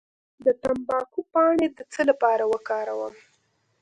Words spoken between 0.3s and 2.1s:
د تمباکو پاڼې د څه